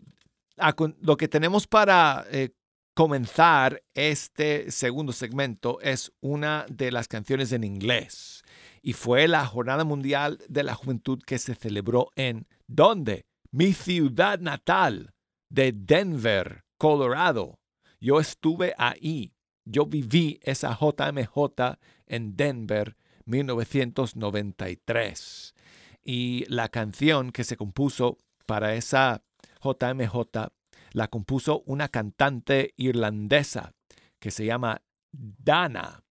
lo 1.01 1.17
que 1.17 1.27
tenemos 1.27 1.65
para 1.65 2.27
eh, 2.29 2.51
comenzar 2.93 3.81
este 3.95 4.69
segundo 4.69 5.13
segmento 5.13 5.79
es 5.81 6.11
una 6.21 6.67
de 6.69 6.91
las 6.91 7.07
canciones 7.07 7.51
en 7.53 7.63
inglés. 7.63 8.42
Y 8.85 8.93
fue 8.93 9.29
la 9.29 9.45
Jornada 9.45 9.85
Mundial 9.85 10.39
de 10.49 10.61
la 10.61 10.75
Juventud 10.75 11.23
que 11.25 11.39
se 11.39 11.55
celebró 11.55 12.09
en 12.17 12.47
¿dónde? 12.67 13.25
Mi 13.49 13.71
ciudad 13.71 14.39
natal 14.39 15.13
de 15.49 15.71
Denver, 15.71 16.65
Colorado. 16.77 17.61
Yo 18.01 18.19
estuve 18.19 18.75
ahí. 18.77 19.31
Yo 19.63 19.85
viví 19.85 20.41
esa 20.43 20.77
JMJ 20.77 21.77
en 22.07 22.35
Denver 22.35 22.97
1993. 23.23 25.55
Y 26.03 26.43
la 26.49 26.67
canción 26.67 27.31
que 27.31 27.45
se 27.45 27.55
compuso 27.55 28.17
para 28.45 28.75
esa 28.75 29.23
JMJ 29.63 30.49
la 30.91 31.07
compuso 31.07 31.63
una 31.65 31.87
cantante 31.87 32.73
irlandesa 32.75 33.71
que 34.19 34.29
se 34.29 34.45
llama 34.45 34.81
Dana. 35.13 36.03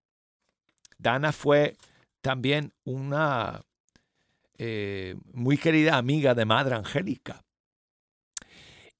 Dana 0.97 1.31
fue 1.31 1.77
también 2.23 2.73
una 2.85 3.65
eh, 4.57 5.15
muy 5.33 5.57
querida 5.57 5.97
amiga 5.97 6.33
de 6.33 6.45
Madre 6.45 6.75
Angélica. 6.75 7.43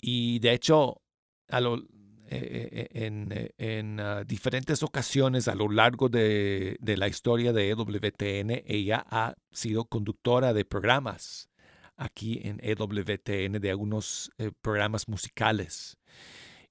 Y 0.01 0.39
de 0.39 0.51
hecho, 0.51 1.01
eh, 1.47 2.89
eh, 2.91 3.47
en, 3.57 3.99
uh, 3.99 4.25
diferentes 4.25 4.83
ocasiones 4.83 5.47
a 5.47 5.55
lo 5.55 5.69
largo 5.69 6.09
de, 6.09 6.75
de, 6.81 6.97
la 6.97 7.07
historia 7.07 7.53
de 7.53 7.69
EWTN, 7.69 8.61
ella 8.67 9.05
ha 9.09 9.35
sido 9.51 9.85
conductora 9.85 10.51
de 10.51 10.65
programas 10.65 11.49
aquí 11.95 12.41
en 12.43 12.59
EWTN, 12.61 13.61
de 13.61 13.69
algunos 13.69 14.31
programas 14.61 15.07
musicales. 15.07 15.97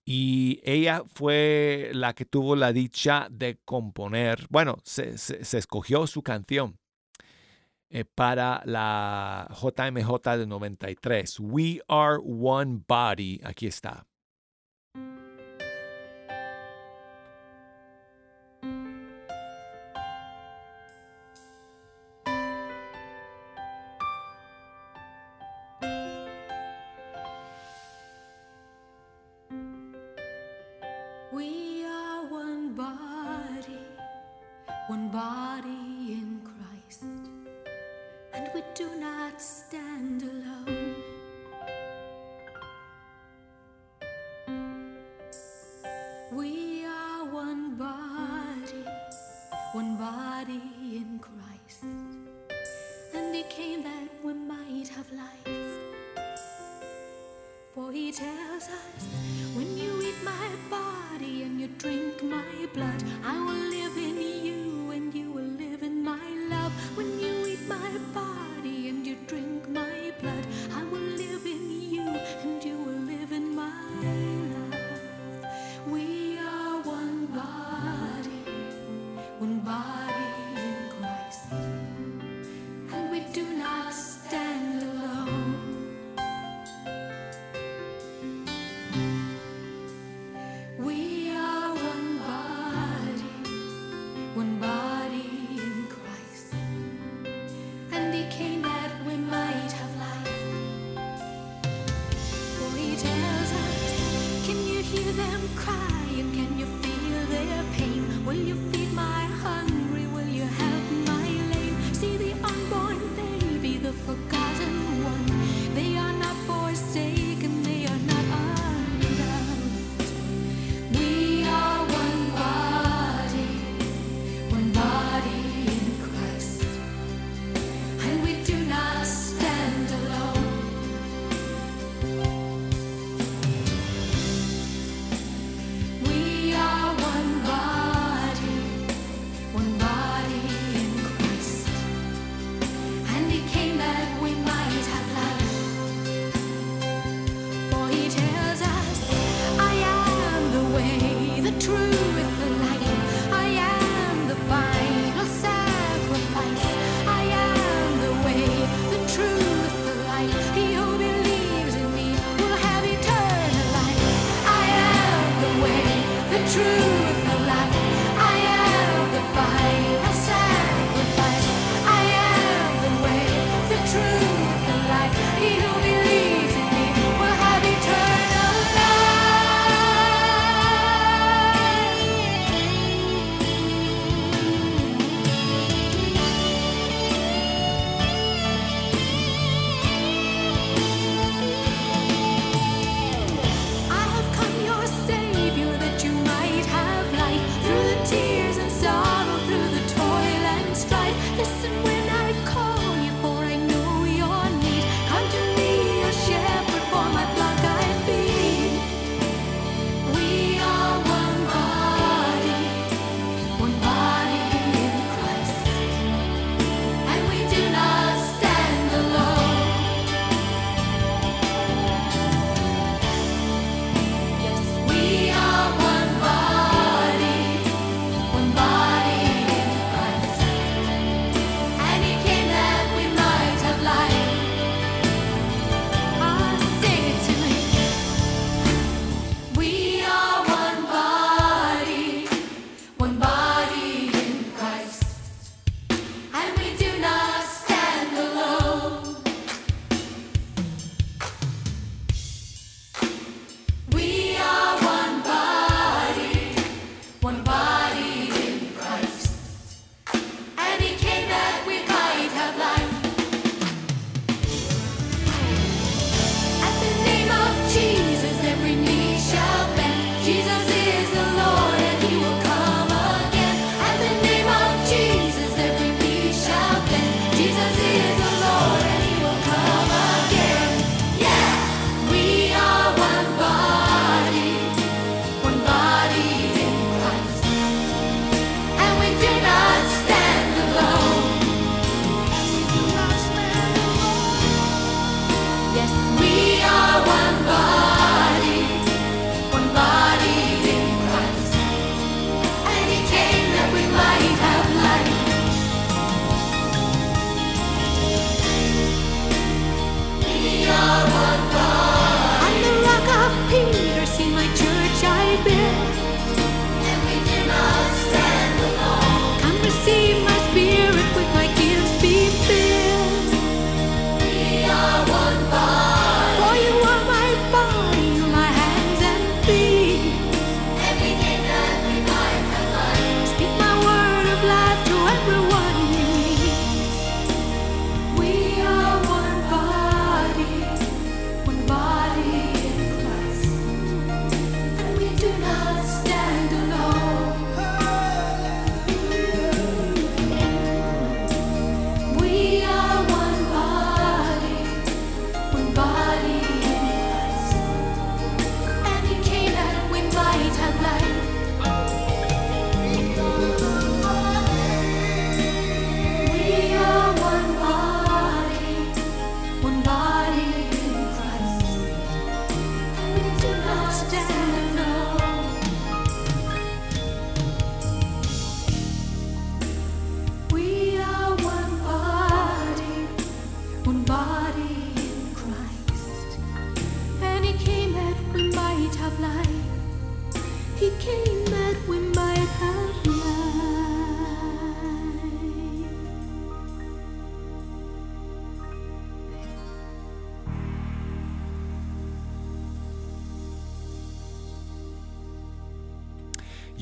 Y 0.04 0.60
ella 0.64 1.04
fue 1.14 1.90
la 1.94 2.12
que 2.14 2.24
tuvo 2.24 2.56
la 2.56 2.72
dicha 2.72 3.28
de 3.30 3.60
componer, 3.64 4.46
bueno, 4.50 4.78
se, 4.82 5.14
escogió 5.56 6.06
su 6.08 6.22
canción 6.22 6.78
eh, 7.88 8.04
para 8.04 8.62
la 8.64 9.48
JMJ 9.50 10.38
de 10.38 10.46
93. 10.46 11.38
We 11.40 11.80
Are 11.86 12.18
One 12.22 12.82
Body, 12.86 13.40
aquí 13.44 13.68
está. 13.68 14.06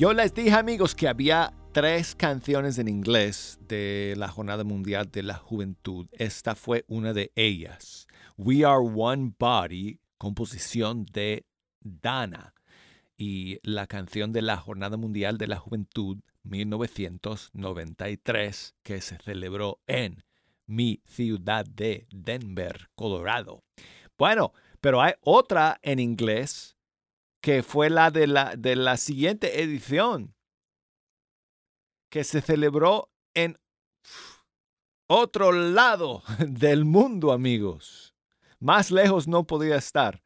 Yo 0.01 0.09
les 0.13 0.33
dije 0.33 0.53
amigos 0.53 0.95
que 0.95 1.07
había 1.07 1.53
tres 1.73 2.15
canciones 2.15 2.79
en 2.79 2.87
inglés 2.87 3.59
de 3.67 4.15
la 4.17 4.29
Jornada 4.29 4.63
Mundial 4.63 5.11
de 5.11 5.21
la 5.21 5.35
Juventud. 5.35 6.07
Esta 6.13 6.55
fue 6.55 6.85
una 6.87 7.13
de 7.13 7.31
ellas. 7.35 8.07
We 8.35 8.65
Are 8.65 8.81
One 8.81 9.35
Body, 9.37 9.99
composición 10.17 11.05
de 11.05 11.45
Dana. 11.81 12.55
Y 13.15 13.59
la 13.61 13.85
canción 13.85 14.33
de 14.33 14.41
la 14.41 14.57
Jornada 14.57 14.97
Mundial 14.97 15.37
de 15.37 15.45
la 15.45 15.57
Juventud 15.57 16.17
1993 16.45 18.73
que 18.81 19.01
se 19.01 19.19
celebró 19.19 19.81
en 19.85 20.23
mi 20.65 21.03
ciudad 21.05 21.63
de 21.63 22.07
Denver, 22.09 22.89
Colorado. 22.95 23.63
Bueno, 24.17 24.51
pero 24.79 24.99
hay 24.99 25.13
otra 25.21 25.79
en 25.83 25.99
inglés 25.99 26.75
que 27.41 27.63
fue 27.63 27.89
la 27.89 28.11
de 28.11 28.27
la, 28.27 28.55
de 28.55 28.75
la 28.75 28.97
siguiente 28.97 29.61
edición 29.61 30.35
que 32.09 32.23
se 32.23 32.41
celebró 32.41 33.09
en 33.33 33.57
otro 35.07 35.51
lado 35.51 36.23
del 36.47 36.85
mundo, 36.85 37.31
amigos. 37.31 38.13
Más 38.59 38.91
lejos 38.91 39.27
no 39.27 39.47
podía 39.47 39.75
estar. 39.75 40.21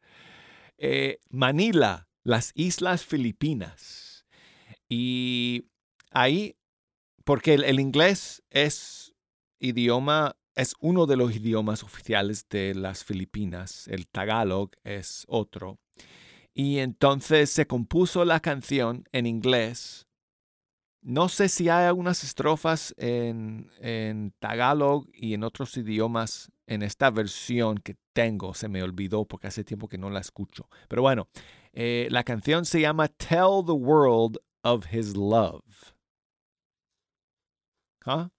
Eh, 0.76 1.18
Manila, 1.30 2.08
las 2.22 2.52
Islas 2.54 3.04
Filipinas. 3.04 4.26
Y 4.88 5.68
ahí, 6.10 6.56
porque 7.24 7.54
el, 7.54 7.64
el 7.64 7.80
inglés 7.80 8.42
es 8.50 9.14
idioma, 9.58 10.36
es 10.54 10.74
uno 10.80 11.06
de 11.06 11.16
los 11.16 11.34
idiomas 11.34 11.82
oficiales 11.82 12.46
de 12.48 12.74
las 12.74 13.04
Filipinas. 13.04 13.88
El 13.88 14.06
tagalog 14.06 14.70
es 14.84 15.24
otro. 15.28 15.78
Y 16.58 16.78
entonces 16.78 17.50
se 17.50 17.66
compuso 17.66 18.24
la 18.24 18.40
canción 18.40 19.04
en 19.12 19.26
inglés. 19.26 20.08
No 21.02 21.28
sé 21.28 21.50
si 21.50 21.68
hay 21.68 21.84
algunas 21.84 22.24
estrofas 22.24 22.94
en, 22.96 23.70
en 23.78 24.32
Tagalog 24.38 25.06
y 25.12 25.34
en 25.34 25.44
otros 25.44 25.76
idiomas 25.76 26.50
en 26.66 26.82
esta 26.82 27.10
versión 27.10 27.76
que 27.76 27.98
tengo. 28.14 28.54
Se 28.54 28.70
me 28.70 28.82
olvidó 28.82 29.26
porque 29.26 29.48
hace 29.48 29.64
tiempo 29.64 29.86
que 29.86 29.98
no 29.98 30.08
la 30.08 30.20
escucho. 30.20 30.70
Pero 30.88 31.02
bueno, 31.02 31.28
eh, 31.74 32.08
la 32.10 32.24
canción 32.24 32.64
se 32.64 32.80
llama 32.80 33.08
Tell 33.08 33.62
the 33.66 33.72
World 33.72 34.38
of 34.62 34.90
His 34.90 35.14
Love. 35.14 35.92
¿Ah? 38.06 38.30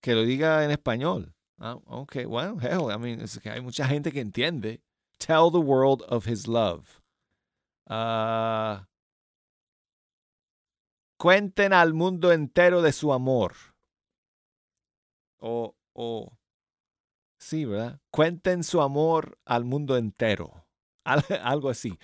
Que 0.00 0.14
lo 0.14 0.22
diga 0.22 0.64
en 0.64 0.70
español. 0.70 1.34
Ah, 1.58 1.80
ok, 1.86 2.26
bueno, 2.28 2.60
hell, 2.60 2.94
I 2.94 2.98
mean, 3.00 3.26
que 3.42 3.50
hay 3.50 3.60
mucha 3.60 3.88
gente 3.88 4.12
que 4.12 4.20
entiende. 4.20 4.84
Tell 5.24 5.50
the 5.50 5.60
world 5.60 6.02
of 6.02 6.26
his 6.26 6.46
love. 6.46 7.00
Ah, 7.88 8.88
cuenten 11.18 11.72
al 11.72 11.94
mundo 11.94 12.30
entero 12.30 12.82
de 12.82 12.92
su 12.92 13.10
amor. 13.10 13.54
O, 15.40 15.74
o, 15.94 16.36
sí, 17.38 17.64
¿verdad? 17.64 18.00
Cuenten 18.10 18.62
su 18.64 18.82
amor 18.82 19.38
al 19.46 19.64
mundo 19.64 19.96
entero. 19.96 20.66
Al- 21.06 21.24
Algo 21.42 21.70
así. 21.70 21.98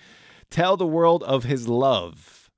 Tell 0.49 0.75
the 0.75 0.87
world 0.87 1.21
of 1.23 1.45
his 1.45 1.67
love. 1.67 2.49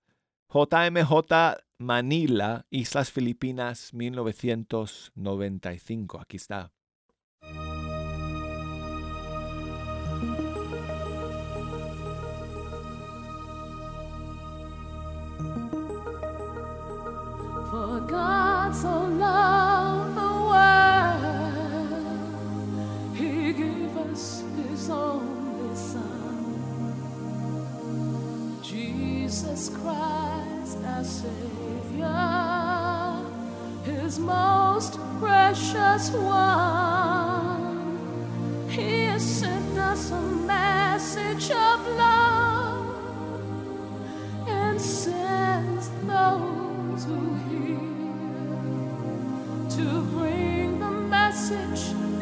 JMJ 0.49 1.57
Manila, 1.77 2.65
Islas 2.71 3.11
Filipinas, 3.11 3.93
1995. 3.93 6.21
Aquí 6.21 6.37
está. 6.37 6.71
Jesus 29.53 29.69
Christ, 29.69 30.77
our 30.85 31.03
Savior, 31.03 32.09
His 33.83 34.17
most 34.17 34.97
precious 35.19 36.09
one. 36.11 37.47
He 38.69 39.03
has 39.05 39.21
sent 39.21 39.77
us 39.77 40.11
a 40.11 40.21
message 40.21 41.51
of 41.51 41.87
love 41.87 42.95
and 44.47 44.81
sends 44.81 45.89
those 46.07 47.05
who 47.05 47.35
hear 47.49 47.92
to 49.77 50.01
bring 50.11 50.79
the 50.79 50.91
message 50.91 52.12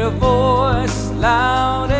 a 0.00 0.10
voice 0.10 1.10
loud 1.12 1.95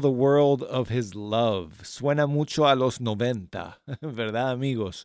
The 0.00 0.10
world 0.10 0.62
of 0.62 0.88
his 0.88 1.14
love. 1.14 1.82
Suena 1.84 2.26
mucho 2.26 2.66
a 2.66 2.74
los 2.74 3.00
90, 3.00 3.78
¿verdad, 4.00 4.50
amigos? 4.50 5.04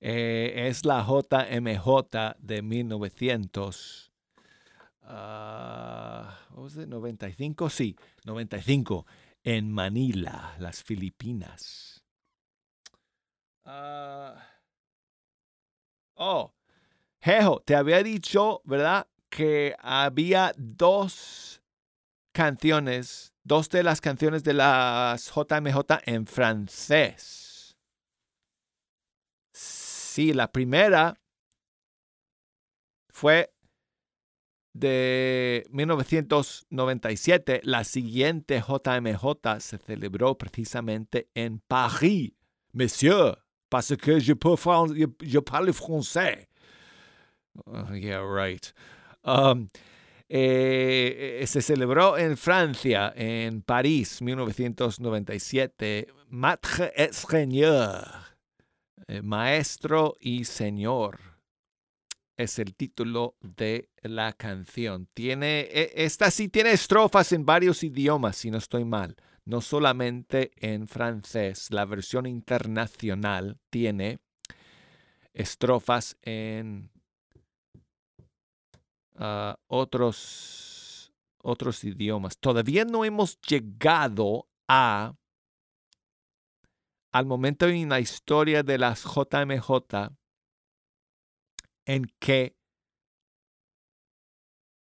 Eh, 0.00 0.68
es 0.68 0.84
la 0.84 1.04
JMJ 1.04 2.36
de 2.38 2.62
1900. 2.62 4.10
ah, 5.10 6.38
what 6.52 6.62
was 6.62 6.76
it, 6.76 6.88
95, 6.88 7.68
sí, 7.68 7.96
95, 8.24 9.04
en 9.44 9.72
Manila, 9.72 10.54
las 10.58 10.82
Filipinas. 10.82 12.02
Ah, 13.64 14.34
oh, 16.14 16.52
Jejo, 17.20 17.60
te 17.64 17.74
había 17.74 18.02
dicho, 18.02 18.62
¿verdad? 18.64 19.06
Que 19.28 19.74
había 19.80 20.52
dos 20.56 21.60
canciones, 22.32 23.29
dos 23.44 23.68
de 23.68 23.82
las 23.82 24.00
canciones 24.00 24.44
de 24.44 24.54
las 24.54 25.30
JMJ 25.32 25.78
en 26.06 26.26
francés. 26.26 27.76
Sí, 29.52 30.32
la 30.32 30.50
primera 30.50 31.20
fue 33.08 33.52
de 34.72 35.66
1997. 35.70 37.60
La 37.64 37.84
siguiente 37.84 38.60
JMJ 38.60 39.60
se 39.60 39.78
celebró 39.78 40.36
precisamente 40.36 41.28
en 41.34 41.60
París. 41.60 42.32
Monsieur, 42.72 43.36
parce 43.68 43.96
que 43.96 44.20
je, 44.20 44.32
parle 44.32 45.72
français. 45.72 46.48
Oh, 47.66 47.94
yeah, 47.94 48.22
right. 48.22 48.72
Um, 49.24 49.68
eh, 50.32 51.40
eh, 51.42 51.46
se 51.48 51.60
celebró 51.60 52.16
en 52.16 52.36
Francia, 52.36 53.12
en 53.16 53.62
París, 53.62 54.22
1997. 54.22 56.06
Maître 56.28 56.92
et 56.94 57.12
Seigneur. 57.12 58.04
Maestro 59.22 60.14
y 60.20 60.44
Señor 60.44 61.18
es 62.36 62.58
el 62.58 62.74
título 62.74 63.36
de 63.40 63.90
la 64.02 64.32
canción. 64.32 65.08
Tiene, 65.12 65.62
e- 65.62 65.92
esta 65.96 66.30
sí 66.30 66.48
tiene 66.48 66.70
estrofas 66.72 67.32
en 67.32 67.44
varios 67.44 67.82
idiomas, 67.82 68.36
si 68.36 68.50
no 68.50 68.58
estoy 68.58 68.84
mal. 68.84 69.16
No 69.44 69.60
solamente 69.60 70.52
en 70.56 70.86
francés. 70.86 71.70
La 71.70 71.84
versión 71.84 72.26
internacional 72.26 73.58
tiene 73.68 74.20
estrofas 75.34 76.16
en 76.22 76.90
ah, 79.20 79.56
otros, 79.68 81.12
otros 81.42 81.84
idiomas. 81.84 82.38
Todavía 82.38 82.84
no 82.84 83.04
hemos 83.04 83.40
llegado 83.42 84.48
a 84.68 85.14
al 87.12 87.26
momento 87.26 87.68
en 87.68 87.88
la 87.88 88.00
historia 88.00 88.62
de 88.62 88.78
las 88.78 89.02
JMJ 89.02 90.10
en 91.86 92.04
que 92.20 92.56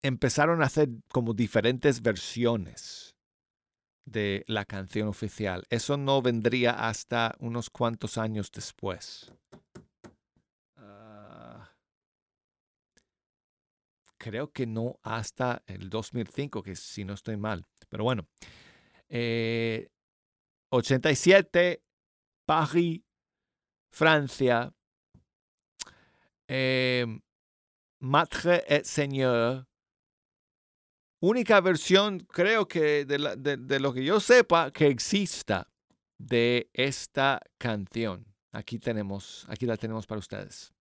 empezaron 0.03 0.61
a 0.61 0.65
hacer 0.65 0.89
como 1.11 1.34
diferentes 1.34 2.01
versiones 2.01 3.15
de 4.05 4.43
la 4.47 4.65
canción 4.65 5.07
oficial. 5.07 5.65
Eso 5.69 5.97
no 5.97 6.21
vendría 6.21 6.71
hasta 6.71 7.36
unos 7.39 7.69
cuantos 7.69 8.17
años 8.17 8.51
después. 8.51 9.34
Creo 14.22 14.51
que 14.51 14.67
no 14.67 14.99
hasta 15.01 15.63
el 15.65 15.89
2005, 15.89 16.61
que 16.61 16.76
si 16.76 17.03
no 17.03 17.13
estoy 17.13 17.38
mal. 17.38 17.65
Pero 17.89 18.03
bueno, 18.03 18.28
eh, 19.09 19.89
87, 20.69 21.82
París, 22.45 23.01
Francia, 23.91 24.72
eh, 26.47 27.05
Maître 27.99 28.63
et 28.67 28.86
Seigneur. 28.86 29.65
Única 31.24 31.61
versión, 31.61 32.19
creo 32.19 32.67
que 32.67 33.05
de- 33.05 33.57
de 33.57 33.80
lo 33.80 33.91
que 33.93 34.03
yo 34.03 34.19
sepa, 34.19 34.72
que 34.72 34.88
exista 34.88 35.67
de 36.19 36.69
esta 36.74 37.39
canción. 37.57 38.26
Aquí 38.53 38.80
tenemos, 38.80 39.45
aquí 39.47 39.65
la 39.65 39.78
tenemos 39.78 40.05
para 40.07 40.19
ustedes. 40.19 40.74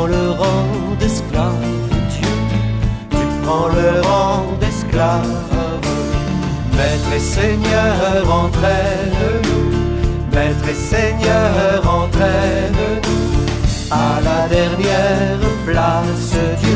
Prends 0.00 0.06
le 0.06 0.30
rang 0.30 0.96
d'esclave, 0.98 1.54
Dieu. 2.10 2.28
Tu 3.10 3.26
prends 3.42 3.68
le 3.68 4.00
rang 4.00 4.44
d'esclave. 4.60 5.26
Maître 6.76 7.12
et 7.14 7.18
Seigneur, 7.18 8.24
entraîne-nous. 8.44 9.70
Maître 10.32 10.68
et 10.70 10.74
Seigneur, 10.74 11.82
entraîne-nous. 11.84 13.00
À 13.90 14.20
la 14.22 14.48
dernière 14.48 15.38
place, 15.66 16.34
Dieu. 16.62 16.69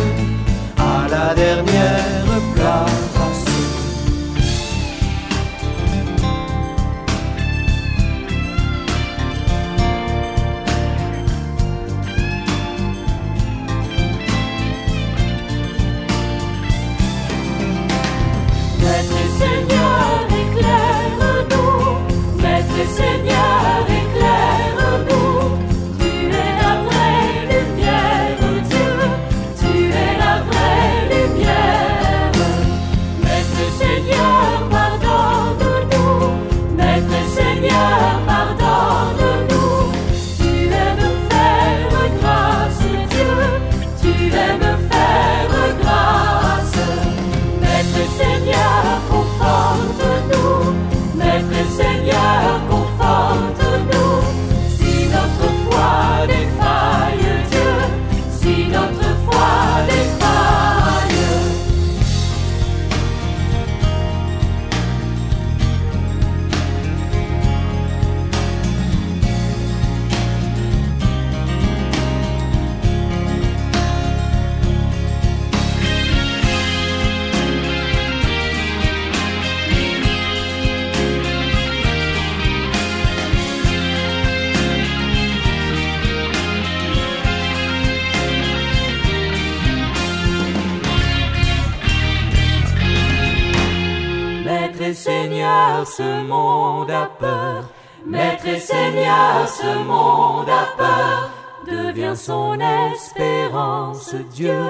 Seigneur, 95.05 95.87
ce 95.87 96.23
monde 96.23 96.91
a 96.91 97.05
peur. 97.21 97.65
Maître 98.07 98.49
et 98.49 98.59
Seigneur, 98.59 99.47
ce 99.47 99.85
monde 99.85 100.49
a 100.49 100.65
peur. 100.79 101.31
Devient 101.67 102.17
son 102.17 102.59
espérance, 102.59 104.15
Dieu. 104.33 104.65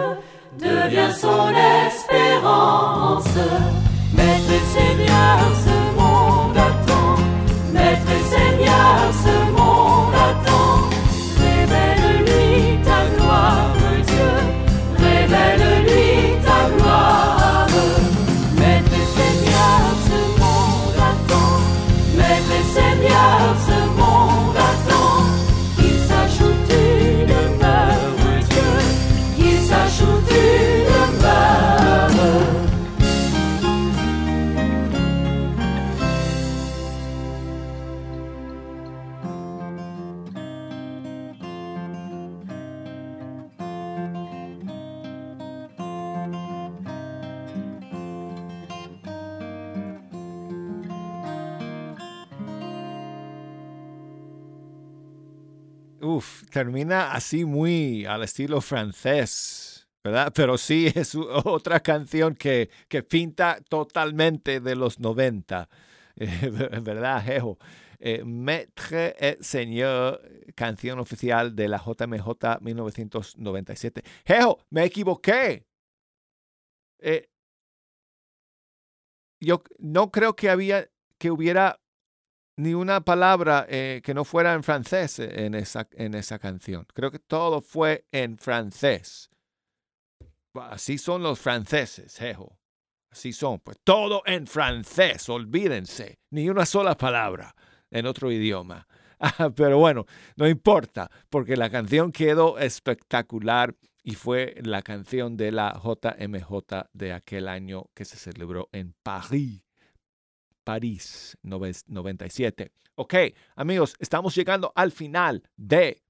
Devient 0.59 1.15
son 1.17 1.53
espérance. 1.87 3.37
Maître 4.13 4.51
et 4.59 4.65
Seigneur, 4.77 5.39
ce 5.67 6.01
monde 6.01 6.57
attend. 6.57 7.23
Maître 7.73 8.11
et 8.11 8.25
Seigneur, 8.35 9.13
ce 9.13 9.44
termina 56.55 57.11
así 57.13 57.45
muy 57.45 58.05
al 58.07 58.23
estilo 58.23 58.61
francés, 58.61 59.89
¿verdad? 60.05 60.33
Pero 60.33 60.57
sí 60.57 60.87
es 60.95 61.17
otra 61.17 61.81
canción 61.81 62.37
que, 62.37 62.71
que 62.87 63.03
pinta 63.03 63.59
totalmente 63.69 64.61
de 64.61 64.77
los 64.77 65.01
90, 65.01 65.69
eh, 66.15 66.51
¿verdad, 66.81 67.25
Jejo? 67.25 67.59
Eh, 67.99 68.23
Maître 68.25 69.17
et 69.19 69.43
Seigneur, 69.43 70.21
canción 70.55 71.01
oficial 71.01 71.57
de 71.57 71.67
la 71.67 71.79
JMJ 71.79 72.61
1997. 72.61 74.05
Jejo, 74.25 74.61
me 74.71 74.85
equivoqué. 74.85 75.67
Eh, 77.01 77.31
yo 79.41 79.65
no 79.79 80.13
creo 80.13 80.37
que 80.37 80.51
había 80.51 80.89
que 81.19 81.33
hubiera 81.33 81.81
ni 82.57 82.75
una 82.75 83.01
palabra 83.01 83.67
eh, 83.69 84.01
que 84.05 84.15
no 84.15 84.25
fuera 84.25 84.55
en 84.55 84.63
francés 84.63 85.19
eh, 85.19 85.47
en 85.47 85.55
esa, 85.55 85.89
en 85.93 86.15
esa 86.15 86.39
canción. 86.39 86.87
Creo 86.95 87.11
que 87.11 87.19
todo 87.19 87.61
fue 87.61 88.07
en 88.13 88.39
francés. 88.39 89.31
Así 90.55 90.99
son 90.99 91.23
los 91.23 91.41
franceses, 91.41 92.17
jejo. 92.17 92.59
Así 93.11 93.33
son. 93.33 93.61
Pues 93.61 93.79
todo 93.83 94.23
en 94.27 94.47
francés, 94.47 95.29
olvídense. 95.29 96.19
Ni 96.31 96.49
una 96.49 96.67
sola 96.67 96.97
palabra 96.97 97.55
en 97.91 98.07
otro 98.07 98.31
idioma. 98.31 98.87
Ah, 99.21 99.49
Pero 99.55 99.79
bueno, 99.79 100.05
no 100.37 100.47
importa, 100.47 101.09
porque 101.31 101.57
la 101.57 101.71
canción 101.71 102.13
quedó 102.13 102.59
espectacular 102.59 103.75
y 104.03 104.17
fue 104.17 104.57
la 104.63 104.83
canción 104.83 105.37
de 105.39 105.51
la 105.51 105.81
JMJ 105.83 106.89
de 106.93 107.13
aquel 107.15 107.49
año 107.49 107.87
que 107.95 108.05
se 108.05 108.19
celebró 108.19 108.69
en 108.73 108.95
París. 109.03 109.64
París 110.65 111.37
nove- 111.43 111.85
97. 111.87 112.73
Ok, 112.97 113.15
amigos, 113.57 113.95
estamos 113.99 114.35
llegando 114.35 114.73
al 114.75 114.91
final 114.93 115.43
de 115.57 116.03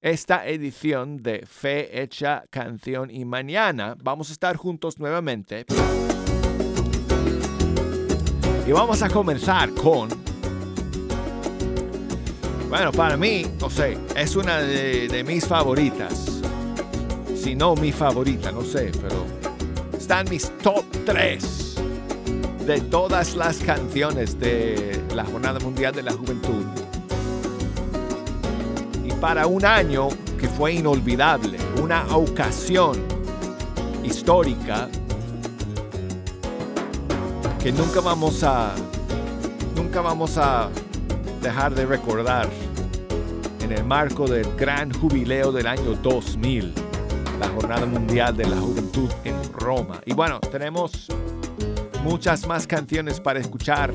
esta 0.00 0.46
edición 0.46 1.18
de 1.22 1.44
Fe 1.46 2.00
Hecha 2.02 2.44
Canción 2.50 3.10
y 3.10 3.24
mañana 3.24 3.96
vamos 4.02 4.30
a 4.30 4.32
estar 4.32 4.56
juntos 4.56 4.98
nuevamente. 4.98 5.66
Y 8.66 8.72
vamos 8.72 9.02
a 9.02 9.08
comenzar 9.10 9.70
con... 9.74 10.08
Bueno, 12.68 12.92
para 12.92 13.16
mí, 13.16 13.42
no 13.60 13.68
sé, 13.68 13.98
es 14.16 14.36
una 14.36 14.58
de 14.60 15.24
mis 15.24 15.46
favoritas. 15.46 16.40
Si 17.34 17.56
no 17.56 17.74
mi 17.74 17.90
favorita, 17.90 18.52
no 18.52 18.62
sé, 18.62 18.92
pero 19.02 19.26
están 19.98 20.28
mis 20.30 20.56
top 20.58 20.84
3 21.04 21.82
de 22.70 22.82
todas 22.82 23.34
las 23.34 23.58
canciones 23.58 24.38
de 24.38 25.02
la 25.16 25.24
Jornada 25.24 25.58
Mundial 25.58 25.92
de 25.92 26.04
la 26.04 26.12
Juventud. 26.12 26.64
Y 29.04 29.10
para 29.14 29.48
un 29.48 29.64
año 29.64 30.06
que 30.38 30.46
fue 30.46 30.74
inolvidable, 30.74 31.58
una 31.82 32.06
ocasión 32.16 32.96
histórica 34.04 34.88
que 37.60 37.72
nunca 37.72 38.00
vamos 38.00 38.44
a 38.44 38.72
nunca 39.74 40.00
vamos 40.00 40.38
a 40.38 40.68
dejar 41.42 41.74
de 41.74 41.86
recordar 41.86 42.48
en 43.62 43.72
el 43.72 43.82
marco 43.82 44.28
del 44.28 44.46
gran 44.54 44.92
jubileo 44.92 45.50
del 45.50 45.66
año 45.66 45.96
2000, 46.00 46.72
la 47.40 47.48
Jornada 47.48 47.84
Mundial 47.84 48.36
de 48.36 48.46
la 48.46 48.58
Juventud 48.58 49.10
en 49.24 49.34
Roma. 49.54 50.00
Y 50.06 50.12
bueno, 50.12 50.38
tenemos 50.38 51.08
muchas 52.02 52.46
más 52.46 52.66
canciones 52.66 53.20
para 53.20 53.40
escuchar 53.40 53.92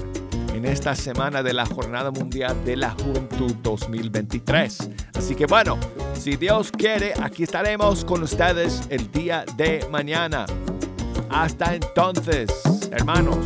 en 0.54 0.66
esta 0.66 0.96
semana 0.96 1.44
de 1.44 1.54
la 1.54 1.66
Jornada 1.66 2.12
Mundial 2.12 2.56
de 2.66 2.78
la 2.78 2.92
Juventud 2.92 3.54
2023. 3.62 4.90
Así 5.14 5.36
que 5.36 5.46
bueno, 5.46 5.78
si 6.14 6.38
Dios 6.38 6.72
quiere, 6.72 7.14
aquí 7.22 7.44
estaremos 7.44 8.06
con 8.06 8.24
ustedes 8.24 8.84
el 8.90 9.12
día 9.12 9.46
de 9.58 9.86
mañana. 9.92 10.46
Hasta 11.30 11.76
entonces, 11.76 12.50
hermanos. 12.92 13.38